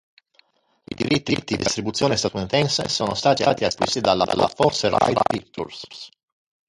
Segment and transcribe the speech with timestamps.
[0.83, 5.85] I diritti per la distribuzione statunitense sono stati acquistati dalla Fox Searchlight Pictures.